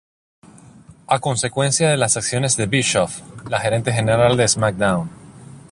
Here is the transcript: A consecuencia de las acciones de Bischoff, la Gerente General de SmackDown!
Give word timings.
A 1.07 1.19
consecuencia 1.19 1.87
de 1.91 1.95
las 1.95 2.17
acciones 2.17 2.57
de 2.57 2.65
Bischoff, 2.65 3.19
la 3.47 3.59
Gerente 3.59 3.93
General 3.93 4.35
de 4.35 4.47
SmackDown! 4.47 5.11